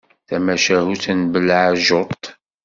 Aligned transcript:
Tamacahut 0.27 1.03
n 1.17 1.19
belɛejjuṭ. 1.31 2.21